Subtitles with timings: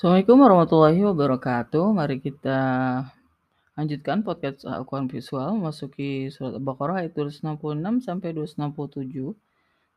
[0.00, 1.92] Assalamualaikum warahmatullahi wabarakatuh.
[1.92, 2.58] Mari kita
[3.76, 9.36] lanjutkan podcast Al-Quran Visual memasuki surat Al-Baqarah ayat 266 sampai 267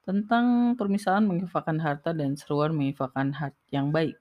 [0.03, 4.19] tentang permisalan menginfakkan harta dan seruan menginfakkan harta yang baik.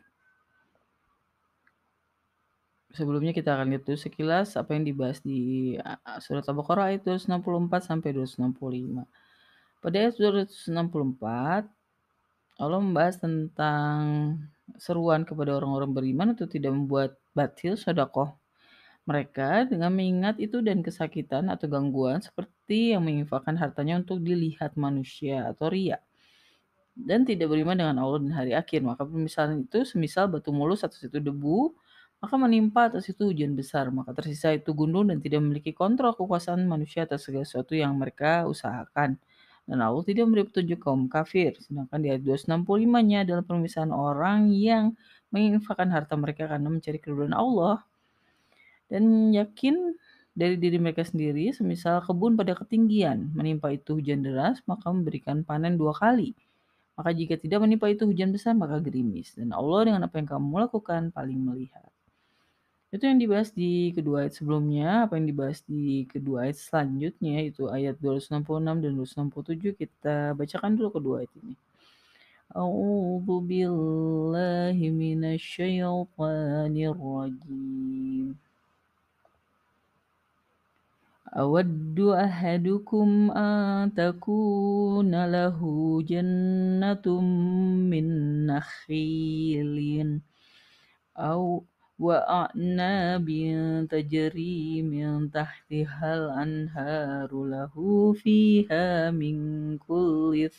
[2.94, 5.74] Sebelumnya kita akan lihat dulu sekilas apa yang dibahas di
[6.22, 9.02] surat Al-Baqarah ayat 264 sampai 265.
[9.82, 11.66] Pada ayat 264
[12.62, 13.98] Allah membahas tentang
[14.78, 18.36] seruan kepada orang-orang beriman untuk tidak membuat batil sodakoh
[19.08, 25.50] mereka dengan mengingat itu dan kesakitan atau gangguan seperti yang menginfakkan hartanya untuk dilihat manusia
[25.50, 25.98] atau ria
[26.92, 28.80] dan tidak beriman dengan Allah dan hari akhir.
[28.84, 31.72] Maka pemisahan itu semisal batu mulus atau situ debu,
[32.20, 33.88] maka menimpa atas itu hujan besar.
[33.90, 38.44] Maka tersisa itu gunung dan tidak memiliki kontrol kekuasaan manusia atas segala sesuatu yang mereka
[38.48, 39.16] usahakan.
[39.62, 41.54] Dan Allah tidak memberi petunjuk kaum kafir.
[41.62, 44.92] Sedangkan di ayat 265-nya adalah pemisahan orang yang
[45.30, 47.80] menginfakkan harta mereka karena mencari keridhaan Allah
[48.92, 49.96] dan yakin
[50.36, 55.76] dari diri mereka sendiri, semisal kebun pada ketinggian menimpa itu hujan deras, maka memberikan panen
[55.76, 56.32] dua kali.
[56.96, 59.32] Maka jika tidak menimpa itu hujan besar, maka gerimis.
[59.36, 61.91] Dan Allah dengan apa yang kamu lakukan paling melihat.
[62.91, 67.67] Itu yang dibahas di kedua ayat sebelumnya, apa yang dibahas di kedua ayat selanjutnya, itu
[67.67, 71.55] ayat 266 dan 267, kita bacakan dulu kedua ayat ini.
[72.55, 78.39] A'udzu billahi minasyaitonir rajim.
[81.27, 85.59] أود أحدكم أن تكون له
[86.01, 87.21] جنة
[87.91, 88.05] من
[88.47, 90.19] نخيل
[91.17, 91.63] أو
[92.02, 93.28] وأعناب
[93.90, 97.74] تجري من تحتها الأنهار له
[98.12, 99.36] فيها من
[99.78, 100.50] كل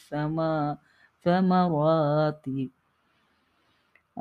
[1.25, 2.45] الثمرات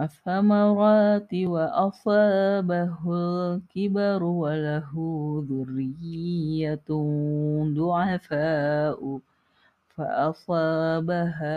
[0.00, 4.90] الثمرات وأصابه الكبر وله
[5.50, 6.88] ذرية
[7.76, 9.20] ضعفاء
[9.96, 11.52] فأصابها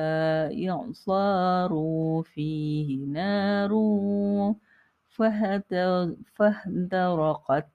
[0.70, 1.72] إعصار
[2.34, 3.72] فيه نار
[6.37, 7.73] فاهترقت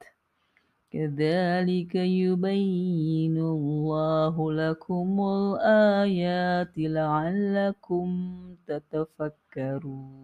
[0.91, 8.07] كذلك يبين الله لكم الآيات لعلكم
[8.67, 10.15] تتفكرون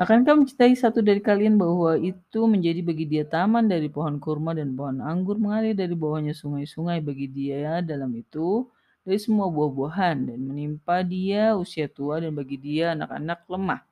[0.00, 4.72] Akankah mencintai satu dari kalian bahwa itu menjadi bagi dia taman dari pohon kurma dan
[4.72, 8.64] pohon anggur mengalir dari bawahnya sungai-sungai bagi dia dalam itu
[9.04, 13.84] dari semua buah-buahan dan menimpa dia usia tua dan bagi dia anak-anak lemah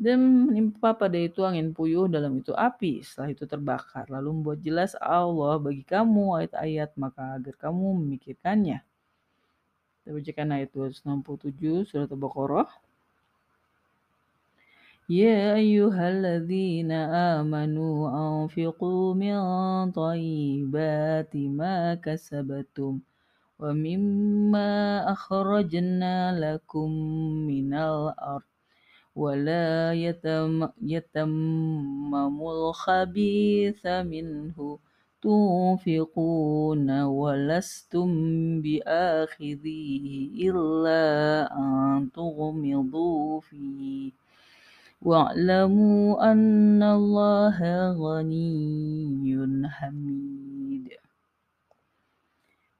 [0.00, 4.92] dan menimpa pada itu angin puyuh dalam itu api setelah itu terbakar lalu membuat jelas
[4.98, 8.82] Allah bagi kamu ayat-ayat maka agar kamu memikirkannya
[10.02, 12.70] kita bacakan ayat 267 surat Al-Baqarah
[15.10, 16.92] يا أيها الذين
[17.36, 19.36] آمنوا أنفقوا من
[19.92, 23.00] طيبات ما كسبتم
[23.58, 24.72] ومما
[25.12, 26.90] أخرجنا لكم
[27.50, 28.52] من الأرض
[29.16, 34.78] ولا يتم يتمموا الخبيث منه
[35.22, 38.10] تنفقون ولستم
[38.62, 40.06] بآخذيه
[40.50, 41.04] إلا
[41.58, 44.12] أن تغمضوا فيه
[45.02, 47.58] واعلموا أن الله
[47.92, 50.88] غني حميد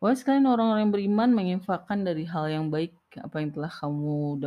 [0.02, 4.42] Wahai sekalian orang-orang yang beriman menginfakkan dari hal yang baik apa yang telah kamu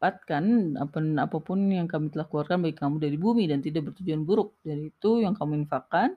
[0.00, 0.96] dapatkan apa
[1.28, 4.56] apa pun yang kami telah keluarkan bagi kamu dari bumi dan tidak bertujuan buruk.
[4.64, 6.16] Dari itu yang kamu infakkan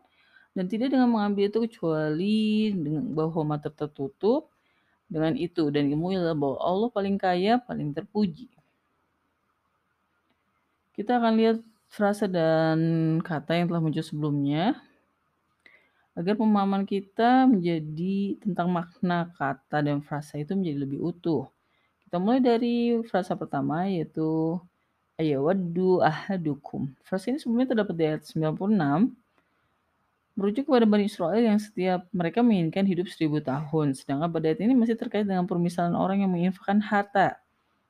[0.56, 4.48] dan tidak dengan mengambil itu kecuali dengan bahwa mata tertutup
[5.12, 5.68] dengan itu.
[5.68, 8.48] Dan ilmu adalah bahwa Allah paling kaya paling terpuji.
[10.96, 11.60] Kita akan lihat
[11.92, 12.80] frasa dan
[13.20, 14.80] kata yang telah muncul sebelumnya.
[16.16, 21.52] Agar pemahaman kita menjadi tentang makna kata dan frasa itu menjadi lebih utuh.
[22.14, 24.62] Kita mulai dari frasa pertama yaitu
[25.18, 26.94] ayawaddu ahadukum.
[27.02, 29.18] Frasa ini sebelumnya terdapat di ayat 96
[30.38, 33.98] merujuk kepada Bani Israel yang setiap mereka menginginkan hidup seribu tahun.
[33.98, 37.42] Sedangkan pada ayat ini masih terkait dengan permisalan orang yang menginfakkan harta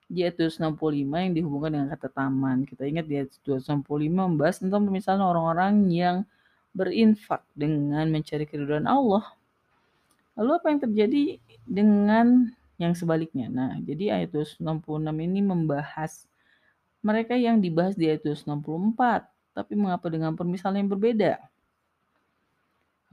[0.07, 0.71] di ayat 265
[1.03, 2.63] yang dihubungkan dengan kata taman.
[2.63, 6.23] Kita ingat di ayat 265 membahas tentang misalnya orang-orang yang
[6.71, 9.35] berinfak dengan mencari keridhaan Allah.
[10.39, 11.23] Lalu apa yang terjadi
[11.67, 13.47] dengan yang sebaliknya?
[13.47, 16.27] Nah, jadi ayat 266 ini membahas
[17.03, 21.39] mereka yang dibahas di ayat 264, tapi mengapa dengan permisalan yang berbeda?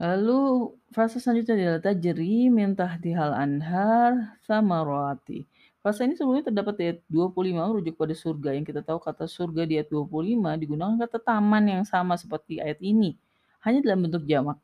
[0.01, 5.45] Lalu frasa selanjutnya adalah tajri min tahtihal anhar samarati
[5.81, 9.65] Frasa ini sebelumnya terdapat di ayat 25 merujuk pada surga yang kita tahu kata surga
[9.65, 13.17] di ayat 25 digunakan kata taman yang sama seperti ayat ini,
[13.65, 14.61] hanya dalam bentuk jamak.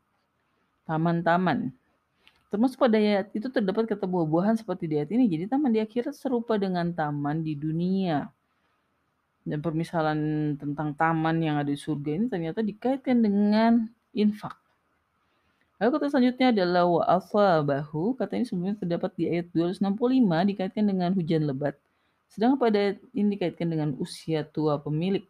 [0.85, 1.73] Taman-taman.
[2.47, 5.27] Termasuk pada ayat itu terdapat kata buah-buahan seperti di ayat ini.
[5.27, 8.31] Jadi taman di akhirat serupa dengan taman di dunia.
[9.43, 14.55] Dan permisalan tentang taman yang ada di surga ini ternyata dikaitkan dengan infak.
[15.77, 18.15] Lalu kata selanjutnya adalah wa bahu.
[18.15, 21.75] Kata ini sebelumnya terdapat di ayat 265 dikaitkan dengan hujan lebat.
[22.31, 25.23] Sedangkan pada ayat ini dikaitkan dengan usia tua pemilik.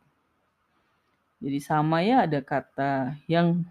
[1.38, 3.62] Jadi sama ya ada kata yang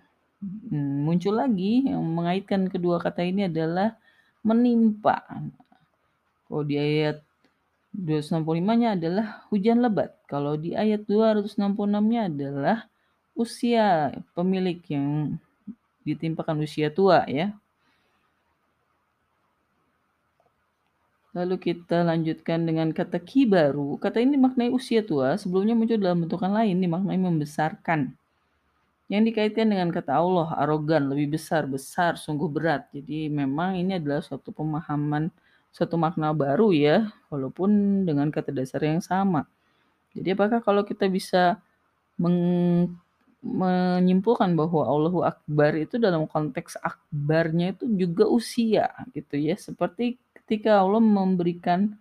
[0.42, 3.96] hmm, muncul lagi yang mengaitkan kedua kata ini adalah
[4.46, 5.26] menimpa.
[6.46, 7.26] Kalau di ayat
[7.96, 10.14] 265-nya adalah hujan lebat.
[10.28, 12.78] Kalau di ayat 266-nya adalah
[13.32, 15.40] usia pemilik yang
[16.06, 17.56] ditimpakan usia tua ya.
[21.36, 24.00] Lalu kita lanjutkan dengan kata kibaru.
[24.00, 28.16] Kata ini maknai usia tua, sebelumnya muncul dalam bentukan lain, dimaknai membesarkan.
[29.06, 32.91] Yang dikaitkan dengan kata Allah, arogan, lebih besar, besar, sungguh berat.
[32.91, 35.31] Jadi memang ini adalah suatu pemahaman
[35.70, 39.47] satu makna baru ya, walaupun dengan kata dasar yang sama.
[40.17, 41.61] Jadi apakah kalau kita bisa
[42.17, 42.97] meng,
[43.44, 50.81] menyimpulkan bahwa Allahu Akbar itu dalam konteks akbarnya itu juga usia gitu ya, seperti ketika
[50.81, 51.94] Allah memberikan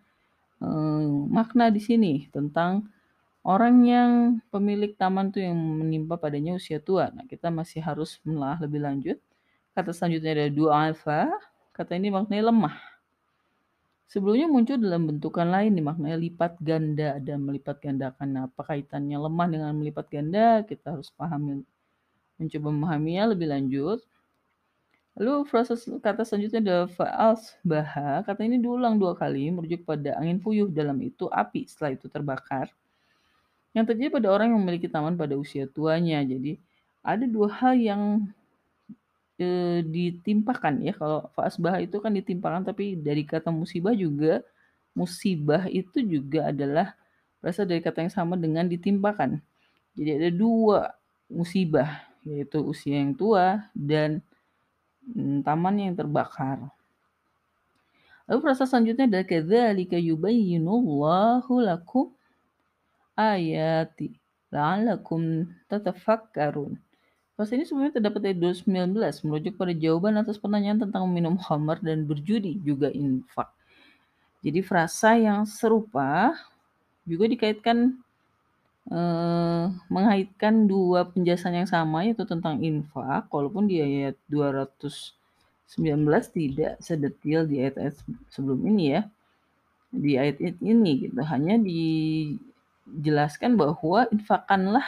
[0.63, 2.87] eh, makna di sini tentang
[3.45, 4.11] orang yang
[4.49, 7.13] pemilik taman tuh yang menimpa padanya usia tua.
[7.13, 9.17] Nah, kita masih harus menelaah lebih lanjut.
[9.77, 11.29] Kata selanjutnya ada dua alfa.
[11.71, 12.75] Kata ini maknanya lemah.
[14.09, 18.27] Sebelumnya muncul dalam bentukan lain dimaknai lipat ganda dan melipat gandakan.
[18.33, 20.65] Nah, apa kaitannya lemah dengan melipat ganda?
[20.65, 21.61] Kita harus pahami,
[22.41, 24.01] mencoba memahaminya lebih lanjut.
[25.15, 28.23] Lalu frasa kata selanjutnya adalah faals baha.
[28.25, 32.71] Kata ini diulang dua kali merujuk pada angin puyuh dalam itu api setelah itu terbakar.
[33.75, 36.23] Yang terjadi pada orang yang memiliki taman pada usia tuanya.
[36.23, 36.55] Jadi
[37.03, 38.01] ada dua hal yang
[39.35, 40.95] e, ditimpakan ya.
[40.95, 44.39] Kalau faasbah itu kan ditimpakan tapi dari kata musibah juga
[44.95, 46.95] musibah itu juga adalah
[47.43, 49.43] berasal dari kata yang sama dengan ditimpakan.
[49.99, 50.95] Jadi ada dua
[51.27, 54.23] musibah yaitu usia yang tua dan
[55.11, 56.63] mm, taman yang terbakar.
[58.25, 62.09] Lalu frasa selanjutnya adalah kadzalika yubayyinullahu lakum
[63.15, 64.13] ayati
[64.51, 66.79] la'allakum tatafakkarun.
[67.35, 68.95] Pas ini sebenarnya terdapat dari 2019
[69.27, 73.51] merujuk pada jawaban atas pertanyaan tentang minum khamar dan berjudi juga infak.
[74.39, 76.31] Jadi frasa yang serupa
[77.03, 77.99] juga dikaitkan
[78.87, 85.11] eh, mengaitkan dua penjelasan yang sama yaitu tentang infak walaupun di ayat 219
[86.31, 87.99] tidak sedetil di ayat-ayat
[88.31, 89.01] sebelum ini ya.
[89.91, 91.59] Di ayat ini gitu hanya
[92.85, 94.85] dijelaskan bahwa infakanlah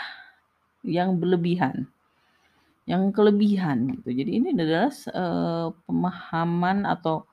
[0.85, 1.89] yang berlebihan
[2.87, 4.15] yang kelebihan gitu.
[4.15, 7.27] Jadi ini adalah uh, pemahaman atau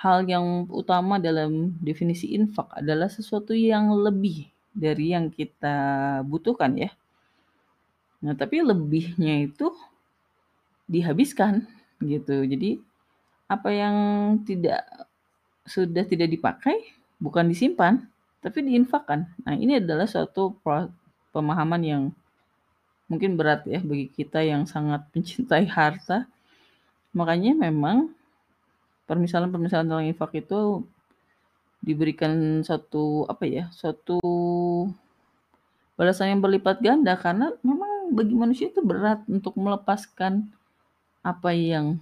[0.00, 5.76] hal yang utama dalam definisi infak adalah sesuatu yang lebih dari yang kita
[6.24, 6.90] butuhkan ya.
[8.24, 9.68] Nah, tapi lebihnya itu
[10.88, 11.68] dihabiskan
[12.00, 12.48] gitu.
[12.48, 12.80] Jadi
[13.52, 13.96] apa yang
[14.48, 14.80] tidak
[15.68, 16.88] sudah tidak dipakai
[17.20, 18.00] bukan disimpan
[18.40, 19.26] tapi diinfakkan.
[19.42, 20.56] Nah, ini adalah suatu
[21.34, 22.02] pemahaman yang
[23.06, 26.26] mungkin berat ya bagi kita yang sangat mencintai harta.
[27.16, 28.12] Makanya memang
[29.06, 30.82] permisalan-permisalan tentang infak itu
[31.80, 34.18] diberikan satu apa ya, satu
[35.96, 40.44] balasan yang berlipat ganda karena memang bagi manusia itu berat untuk melepaskan
[41.24, 41.96] apa yang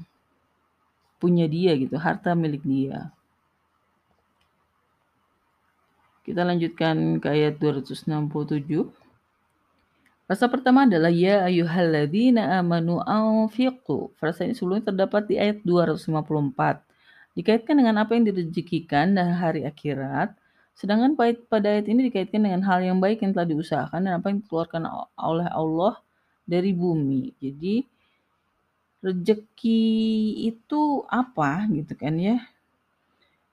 [1.23, 3.13] punya dia gitu, harta milik dia.
[6.25, 8.09] Kita lanjutkan ke ayat 267.
[10.25, 14.09] Frasa pertama adalah ya ayyuhalladzina amanu anfiqu.
[14.17, 16.81] Frasa ini sebelumnya terdapat di ayat 254.
[17.37, 20.33] Dikaitkan dengan apa yang direzekikan dan hari akhirat.
[20.73, 21.13] Sedangkan
[21.45, 24.83] pada ayat ini dikaitkan dengan hal yang baik yang telah diusahakan dan apa yang dikeluarkan
[25.21, 26.01] oleh Allah
[26.49, 27.37] dari bumi.
[27.37, 27.85] Jadi
[29.05, 29.85] rezeki
[30.41, 32.41] itu apa gitu kan ya.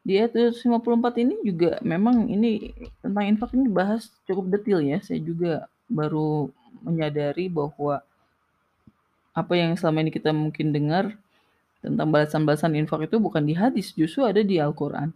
[0.01, 2.73] Di ayat 254 ini juga memang ini
[3.05, 4.97] tentang infak ini dibahas cukup detail ya.
[5.05, 6.49] Saya juga baru
[6.81, 8.01] menyadari bahwa
[9.31, 11.15] apa yang selama ini kita mungkin dengar
[11.85, 15.13] tentang balasan-balasan infak itu bukan di hadis, justru ada di Al-Quran.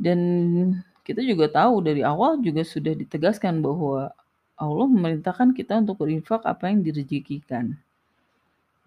[0.00, 0.20] Dan
[1.04, 4.12] kita juga tahu dari awal juga sudah ditegaskan bahwa
[4.60, 7.76] Allah memerintahkan kita untuk berinfak apa yang direzekikan.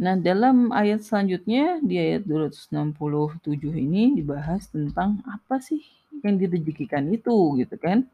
[0.02, 5.86] Nah, dalam ayat selanjutnya di ayat 267 ini dibahas tentang apa sih
[6.26, 8.10] yang direzekikan itu gitu kan.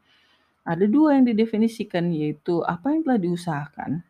[0.60, 4.04] Ada dua yang didefinisikan yaitu apa yang telah diusahakan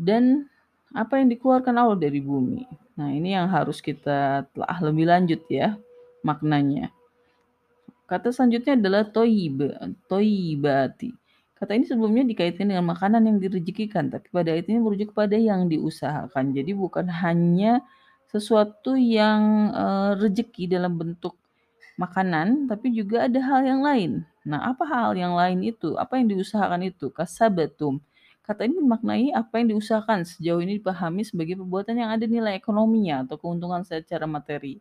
[0.00, 0.48] dan
[0.96, 2.64] apa yang dikeluarkan Allah dari bumi.
[2.96, 5.76] Nah, ini yang harus kita telah lebih lanjut ya
[6.24, 6.88] maknanya.
[8.08, 9.66] Kata selanjutnya adalah toyib,
[10.08, 11.12] toyibati.
[11.56, 15.72] Kata ini sebelumnya dikaitkan dengan makanan yang direzekikan, tapi pada ayat ini merujuk kepada yang
[15.72, 16.52] diusahakan.
[16.52, 17.80] Jadi bukan hanya
[18.28, 21.32] sesuatu yang uh, rezeki dalam bentuk
[21.96, 24.12] makanan, tapi juga ada hal yang lain.
[24.44, 25.96] Nah, apa hal yang lain itu?
[25.96, 27.08] Apa yang diusahakan itu?
[27.08, 28.04] Kasabatum.
[28.44, 33.24] Kata ini memaknai apa yang diusahakan sejauh ini dipahami sebagai perbuatan yang ada nilai ekonominya
[33.26, 34.78] atau keuntungan secara materi.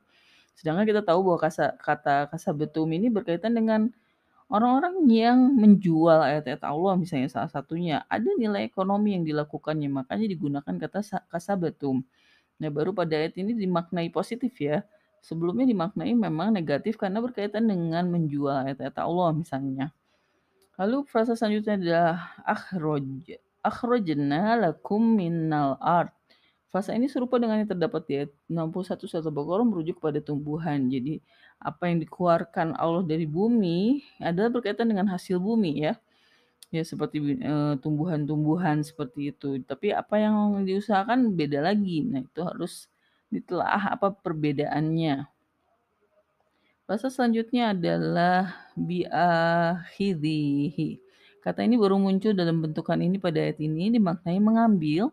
[0.53, 1.39] Sedangkan kita tahu bahwa
[1.79, 3.89] kata kasabetum ini berkaitan dengan
[4.51, 10.73] orang-orang yang menjual ayat-ayat Allah misalnya salah satunya ada nilai ekonomi yang dilakukannya makanya digunakan
[10.77, 12.05] kata kasabetum.
[12.61, 14.85] Nah baru pada ayat ini dimaknai positif ya.
[15.25, 19.89] Sebelumnya dimaknai memang negatif karena berkaitan dengan menjual ayat-ayat Allah misalnya.
[20.77, 23.39] Lalu frasa selanjutnya adalah akhroj.
[23.65, 26.13] Akhrojna lakum minnal art
[26.75, 30.91] Fase ini serupa dengan yang terdapat di ayat 61 surat Al-Baqarah merujuk pada tumbuhan.
[30.91, 31.23] Jadi
[31.65, 35.97] apa yang dikeluarkan Allah dari bumi adalah berkaitan dengan hasil bumi ya.
[36.69, 39.57] Ya seperti uh, tumbuhan-tumbuhan seperti itu.
[39.65, 42.05] Tapi apa yang diusahakan beda lagi.
[42.05, 42.85] Nah, itu harus
[43.33, 45.25] ditelaah apa perbedaannya.
[46.85, 50.29] Bahasa selanjutnya adalah bi'ahidhihi.
[51.41, 55.09] Kata ini baru muncul dalam bentukan ini pada ayat ini dimaknai mengambil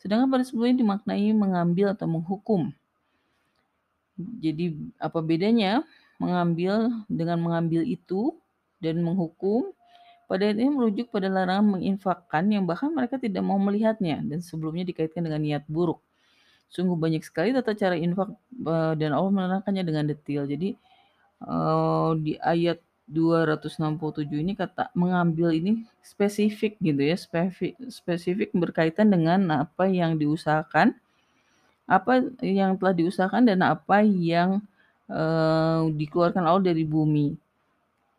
[0.00, 2.72] Sedangkan pada sebelumnya dimaknai mengambil atau menghukum.
[4.16, 5.84] Jadi apa bedanya
[6.16, 8.32] mengambil dengan mengambil itu
[8.80, 9.72] dan menghukum?
[10.26, 15.22] Pada ini merujuk pada larangan menginfakkan yang bahkan mereka tidak mau melihatnya dan sebelumnya dikaitkan
[15.22, 16.02] dengan niat buruk.
[16.66, 18.34] Sungguh banyak sekali tata cara infak
[18.66, 20.50] eh, dan Allah menerangkannya dengan detail.
[20.50, 20.74] Jadi
[21.46, 29.46] eh, di ayat 267 ini kata mengambil ini spesifik gitu ya, spesifik, spesifik berkaitan dengan
[29.62, 30.98] apa yang diusahakan,
[31.86, 34.58] apa yang telah diusahakan dan apa yang
[35.06, 37.38] uh, dikeluarkan Allah dari bumi.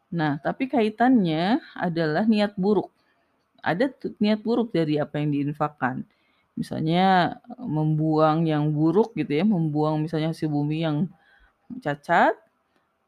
[0.07, 2.87] Nah, tapi kaitannya adalah niat buruk.
[3.59, 3.91] Ada
[4.23, 6.07] niat buruk dari apa yang diinfakkan.
[6.55, 10.97] Misalnya membuang yang buruk gitu ya, membuang misalnya hasil bumi yang
[11.83, 12.33] cacat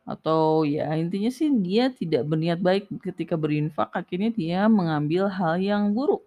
[0.03, 5.93] atau ya intinya sih dia tidak berniat baik ketika berinfak akhirnya dia mengambil hal yang
[5.93, 6.25] buruk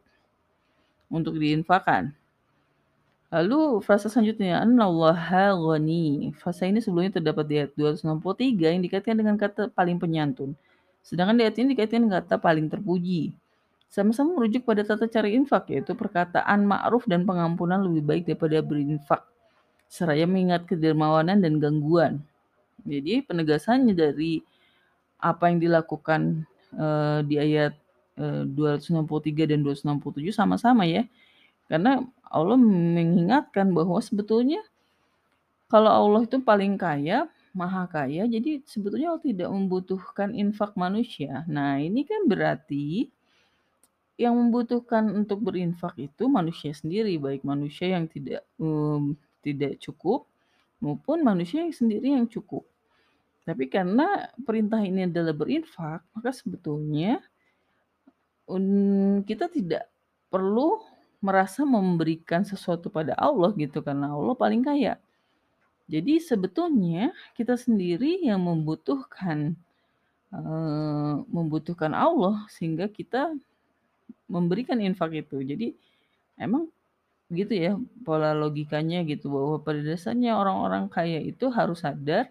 [1.12, 2.14] untuk diinfakkan.
[3.32, 6.36] Lalu frasa selanjutnya Anallaha ghani.
[6.36, 10.52] Frasa ini sebelumnya terdapat di ayat 263 yang dikaitkan dengan kata paling penyantun.
[11.00, 13.32] Sedangkan di ayat ini dikaitkan dengan kata paling terpuji.
[13.88, 19.24] Sama-sama merujuk pada tata cara infak yaitu perkataan ma'ruf dan pengampunan lebih baik daripada berinfak.
[19.88, 22.20] Seraya mengingat kedermawanan dan gangguan.
[22.84, 24.44] Jadi penegasannya dari
[25.16, 26.44] apa yang dilakukan
[26.76, 27.72] uh, di ayat
[28.20, 31.08] uh, 263 dan 267 sama-sama ya.
[31.72, 34.60] Karena Allah mengingatkan bahwa sebetulnya
[35.72, 41.48] kalau Allah itu paling kaya, maha kaya, jadi sebetulnya Allah tidak membutuhkan infak manusia.
[41.48, 43.08] Nah, ini kan berarti
[44.20, 50.28] yang membutuhkan untuk berinfak itu manusia sendiri, baik manusia yang tidak um, tidak cukup
[50.84, 52.68] maupun manusia yang sendiri yang cukup.
[53.48, 57.16] Tapi karena perintah ini adalah berinfak, maka sebetulnya
[59.24, 59.88] kita tidak
[60.28, 60.84] perlu
[61.22, 64.98] merasa memberikan sesuatu pada Allah gitu karena Allah paling kaya.
[65.86, 69.54] Jadi sebetulnya kita sendiri yang membutuhkan
[70.34, 73.38] uh, membutuhkan Allah sehingga kita
[74.26, 75.46] memberikan infak itu.
[75.46, 75.78] Jadi
[76.42, 76.66] emang
[77.32, 77.72] gitu ya
[78.04, 82.28] pola logikanya gitu bahwa pada dasarnya orang-orang kaya itu harus sadar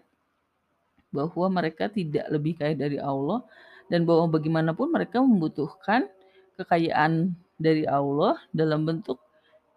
[1.10, 3.42] bahwa mereka tidak lebih kaya dari Allah
[3.90, 6.06] dan bahwa bagaimanapun mereka membutuhkan
[6.54, 9.18] kekayaan dari Allah dalam bentuk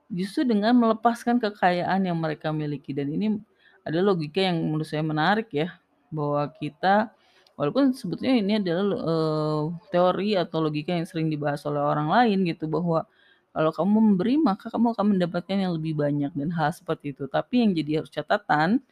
[0.09, 2.93] justru dengan melepaskan kekayaan yang mereka miliki.
[2.93, 3.39] Dan ini
[3.85, 5.75] ada logika yang menurut saya menarik ya
[6.09, 7.13] bahwa kita
[7.57, 12.67] walaupun sebetulnya ini adalah uh, teori atau logika yang sering dibahas oleh orang lain gitu
[12.67, 13.07] bahwa
[13.55, 17.25] kalau kamu memberi maka kamu akan mendapatkan yang lebih banyak dan hal seperti itu.
[17.31, 18.83] Tapi yang jadi harus catatan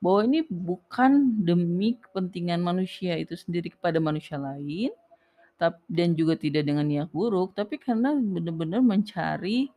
[0.00, 4.90] bahwa ini bukan demi kepentingan manusia itu sendiri kepada manusia lain
[5.86, 9.68] dan juga tidak dengan niat buruk tapi karena benar-benar mencari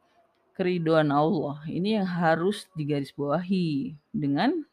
[0.55, 4.63] keriduan Allah ini yang harus digarisbawahi dengan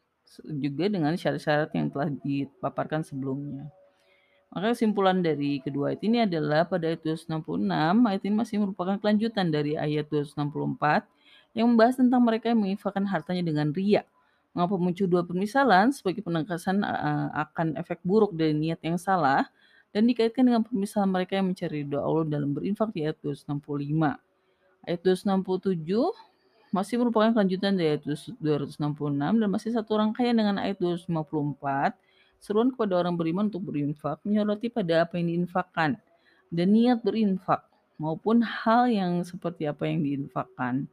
[0.47, 3.67] juga dengan syarat-syarat yang telah dipaparkan sebelumnya.
[4.51, 7.71] Maka kesimpulan dari kedua ayat ini adalah pada ayat 266,
[8.07, 11.07] ayat ini masih merupakan kelanjutan dari ayat 264
[11.55, 14.03] yang membahas tentang mereka yang menginfakkan hartanya dengan ria.
[14.51, 16.83] Mengapa muncul dua permisalan sebagai penegasan
[17.31, 19.47] akan efek buruk dari niat yang salah
[19.91, 24.17] dan dikaitkan dengan permisalan mereka yang mencari doa Allah dalam berinfak di ayat 265.
[24.87, 25.87] Ayat 267
[26.71, 28.03] masih merupakan kelanjutan dari ayat
[28.39, 28.79] 266
[29.19, 31.11] dan masih satu rangkaian dengan ayat 254
[32.41, 35.99] seruan kepada orang beriman untuk berinfak menyoroti pada apa yang diinfakkan
[36.49, 37.67] dan niat berinfak
[38.01, 40.89] maupun hal yang seperti apa yang diinfakkan.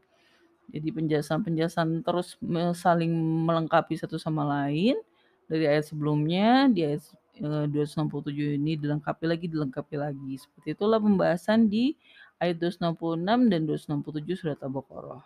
[0.68, 2.36] Jadi penjelasan-penjelasan terus
[2.76, 3.08] saling
[3.48, 5.00] melengkapi satu sama lain
[5.48, 7.08] dari ayat sebelumnya di ayat
[7.40, 10.34] 267 eh, ini dilengkapi lagi dilengkapi lagi.
[10.38, 11.94] Seperti itulah pembahasan di
[12.42, 15.22] ayat 266 dan 267 surat Al-Baqarah.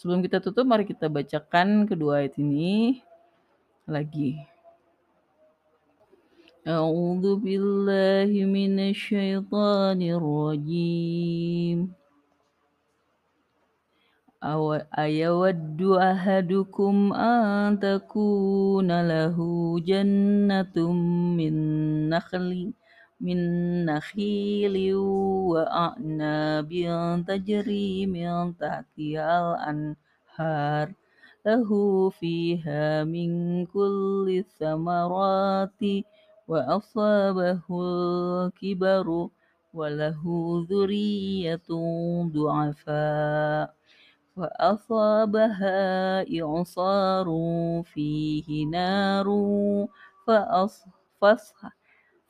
[0.00, 3.04] Sebelum kita tutup mari kita bacakan kedua ayat ini
[3.84, 4.40] lagi.
[6.64, 11.99] A'udzu billahi minasyaitonir rajim.
[14.42, 19.36] أيود أحدكم أن تكون له
[19.80, 20.92] جنة
[21.36, 21.54] من
[22.08, 22.72] نخل
[23.20, 23.38] من
[23.84, 24.94] نخيل
[25.52, 26.70] وأعناب
[27.28, 30.92] تجري من تحتها الأنهار.
[31.46, 31.70] له
[32.10, 35.80] فيها من كل الثمرات
[36.48, 39.28] وأصابه الكبر
[39.74, 40.22] وله
[40.70, 41.68] ذرية
[42.32, 43.79] ضعفاء.
[44.40, 45.80] فأصابها
[46.40, 47.26] إعصار
[47.84, 49.28] فيه نار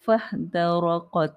[0.01, 1.37] فاحترقت.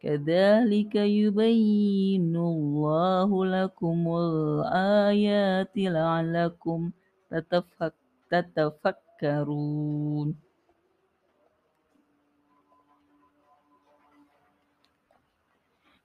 [0.00, 6.90] كذلك يبين الله لكم الآيات لعلكم
[8.30, 10.47] تتفكرون.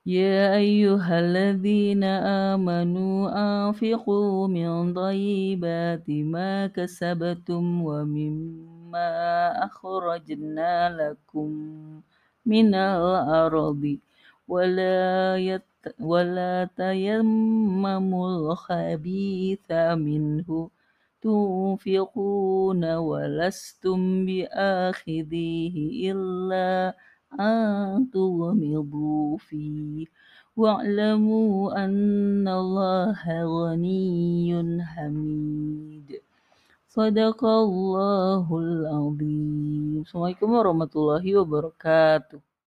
[0.05, 9.11] يا أيها الذين آمنوا أنفقوا من طيبات ما كسبتم ومما
[9.65, 11.49] أخرجنا لكم
[12.45, 13.97] من الأرض.
[14.47, 15.63] ولا يت
[15.99, 20.69] ولا تيمموا الخبيث منه.
[21.21, 25.75] تنفقون ولستم بآخذيه
[26.11, 26.95] إلا
[28.12, 30.06] تغمضوا فيه
[30.56, 34.50] واعلموا أن الله غني
[34.82, 36.08] حميد
[36.88, 42.40] صدق الله العظيم Assalamualaikum warahmatullahi wabarakatuh